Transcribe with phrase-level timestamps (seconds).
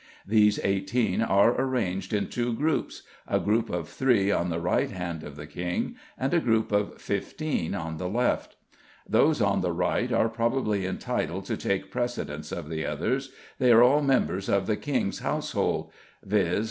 [0.25, 5.21] These eighteen are arranged in two groups a group of three on the right hand
[5.23, 8.55] of the king, and a group of fifteen on the left.
[9.07, 13.29] Those on the right are probably entitled to take precedence of the others,
[13.59, 15.91] they are all members of the king's household
[16.25, 16.59] viz.